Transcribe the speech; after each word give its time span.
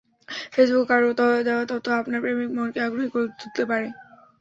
ফেসবুকে 0.53 0.89
কারও 0.91 1.11
দেওয়া 1.43 1.63
তথ্য 1.71 1.87
আপনার 1.99 2.19
প্রেমিক 2.23 2.49
মনকে 2.57 2.79
আগ্রহী 2.83 3.09
করে 3.13 3.27
তুলতে 3.39 3.63
পারে। 3.69 3.87